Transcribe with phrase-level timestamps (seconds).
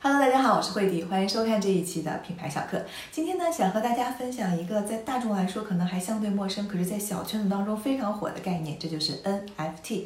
[0.00, 2.80] Hello，大家好，我是慧迪，欢迎收看这一期的品牌小课。
[3.10, 10.04] 今天呢，想和大家分享一个在大众来说可能还相对陌生，可是在小圈子当中非常火的概念，这就是 NFT。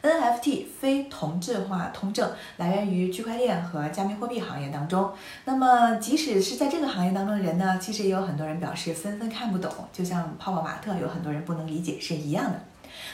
[0.00, 5.12] NFT 非同质化通证，来源于区块链和加密货币行业当中。
[5.44, 12.60] 那么，即使是在这个行业当中的人呢，其实也有很多人表示纷纷看不懂，就像泡泡玛特有很多人不能理解是一样的。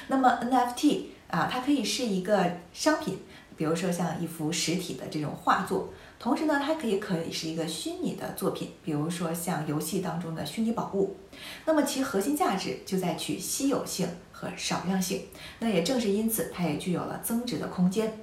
[0.08, 3.18] 那么 NFT 啊，它可以是一个商品。
[3.62, 5.88] 比如说像一幅实体的这种画作，
[6.18, 11.16] 同时呢，它可以可以是一个虚拟的作品，比如说像游戏当中的虚拟宝物。
[11.64, 15.26] 那么其核心价值就在取稀有性和少量性。
[15.60, 18.18] 那也正是因此，它也具有了增值的空间。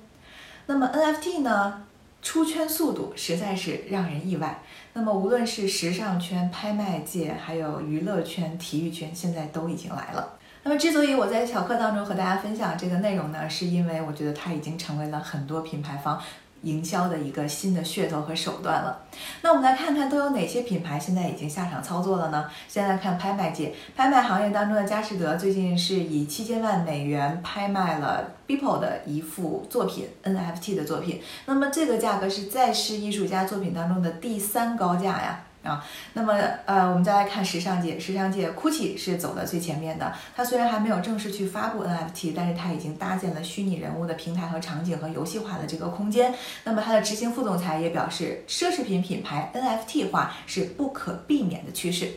[0.65, 1.85] 那么 NFT 呢，
[2.21, 4.61] 出圈速度实在是让人意外。
[4.91, 10.37] 那么无论是时尚圈、拍卖界，还有娱乐圈、体育圈，现在都已经来了。
[10.61, 16.21] 那么，之所以我在小课当中和大家分享这个内容呢，是因为我觉得它已经成为了很多品牌方
[16.63, 18.99] 营销的一个新的噱头和手段了。
[19.41, 22.45] 那我们来看看都有哪些品牌现在已经下场操作了呢？
[22.67, 31.21] 先来看拍卖界，拍卖行业当中的佳士得最近是以七千万美元拍卖了 Beeple 的一幅作品 NFT 的作品。
[31.45, 35.45] 那么这个价格是在世艺术家作品当中的第三高价呀。
[35.61, 36.33] 啊，那么
[36.65, 40.13] 呃，我们再来看时尚界，时尚界，GUCCI 是走在最前面的。
[40.35, 46.33] 它虽然还没有正式去发布 NFT，但是它已经搭建了虚拟人物的平台和场景和游戏化的这个空间。
[46.63, 52.09] 那么它的执行副总裁也表示，奢侈品品牌 NFT 化是不可避免的趋势。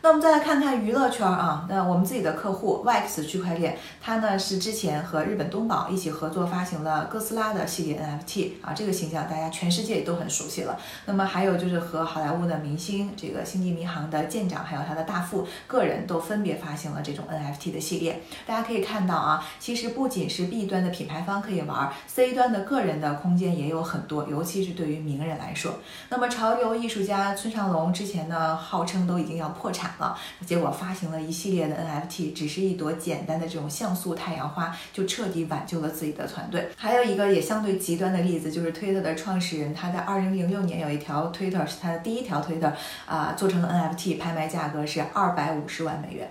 [0.00, 10.78] 那我们再来看看娱乐圈啊，那我们自己的客户 Wax 区块链，它呢是之前和日本东宝一起合作发行了哥斯拉的系列 NFT 啊，这个形象大家全世界也都很熟悉了。
[11.06, 18.22] 那么还有就是和好莱坞的明星，这个星际迷航的舰长，还有他的大副个人都分别发行了这种 NFT 的系列。
[18.46, 25.74] 大家可以看到啊，其实不仅是 B 端的品牌方可以玩，C 端的个人的空间也有很多，尤其是对于名人来说。
[26.08, 29.87] 那么潮流艺术家村上隆之前呢，号称都已经要破产。
[29.98, 36.68] 了，结果发行了一系列的 NFT，只是一朵简单的这种像素太阳花，就彻底挽救了自己的团队。
[36.76, 42.72] 还有一个也相对极端的例子，就是 Twitter 的创始人，他在二零零六年有一条 Twitter 是他的第一条 Twitter
[43.06, 46.30] 啊，做成了 NFT，拍卖价格是二百五十万美元。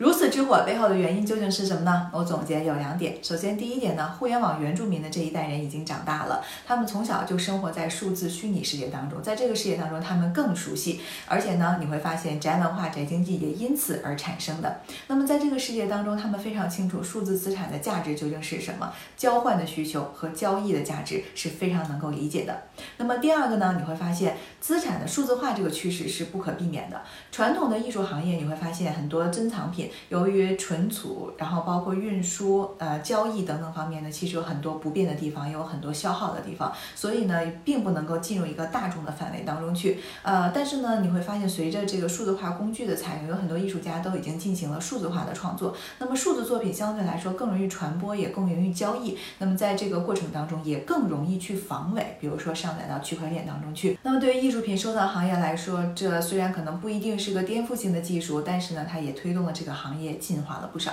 [0.00, 2.10] 如此之火背后的原因究竟是什么呢？
[2.10, 3.18] 我总结有两点。
[3.22, 11.02] 首先，第一点呢，互联网原住民的这一代人已经长大了，他们从小就生活在数字虚拟世界当中，在这个世界当中，他们更熟悉。
[11.26, 14.80] 而且呢，你会发现宅文化、宅经济也因此而产生的。
[15.08, 22.62] 那么，在这个世界当中，他们非常清楚数字资产的价值究竟是什么，交换的需求和交易的价值是非常能够理解的。
[23.00, 27.00] 那么第二个呢，你会发现资产的数字化这个趋势是不可避免的。
[27.32, 29.90] 传统的艺术行业，你会发现很多珍藏品。
[30.10, 39.98] 由于存储，然后包括运输、呃交易等等方面呢，其实有很多不便的地方，也有很多消耗的地方，所以呢，并不能够进入一个大众的范围当中去。
[40.22, 45.74] 呃，但是呢，你会发现，随着这个数字化工具的采用，有很多艺术家都已经进行了数字化的创作。
[45.98, 49.16] 那么，数字作品相对来说更容易传播，也更容易交易。
[49.38, 53.96] 那么，在这个过程当中，也更容易去防伪，比如说上载到区块链当中去。
[54.02, 60.10] 那么，对于艺术品收藏行业来说，这虽然可能不一定是个颠覆性的技术，但是呢，它也推动了这个行业。
[60.20, 60.92] 进化了不少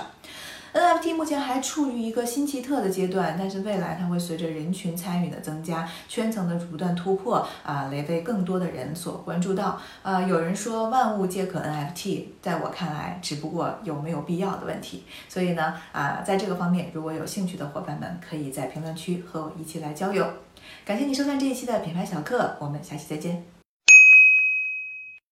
[0.72, 9.80] ，NFT 目前还处于一个新奇特的阶段，但是未来它会随着人群参与的增加，圈层的不断突破啊，来被更多的人所关注到。
[10.02, 15.04] 呃，有人说万物皆可 NFT，在我看来，只不过有没有必要的问题。
[15.28, 20.26] 所以呢，啊，在这个方面，如果有兴趣的伙伴们，可以在评论区和我一起来交流。
[20.84, 23.57] 感谢你收看这一期的品牌小课，我们下期再见。